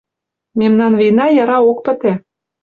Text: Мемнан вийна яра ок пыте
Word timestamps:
Мемнан 0.59 0.93
вийна 0.99 1.25
яра 1.41 1.59
ок 1.71 1.79
пыте 1.85 2.13